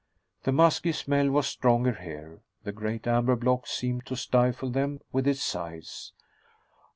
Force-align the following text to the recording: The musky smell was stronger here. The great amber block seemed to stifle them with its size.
The 0.45 0.51
musky 0.51 0.93
smell 0.93 1.29
was 1.29 1.45
stronger 1.45 1.91
here. 1.93 2.41
The 2.63 2.71
great 2.71 3.05
amber 3.05 3.35
block 3.35 3.67
seemed 3.67 4.07
to 4.07 4.15
stifle 4.15 4.71
them 4.71 5.01
with 5.11 5.27
its 5.27 5.43
size. 5.43 6.11